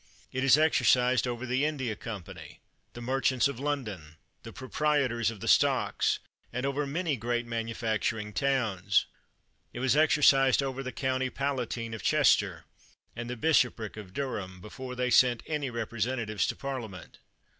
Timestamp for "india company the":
1.63-3.01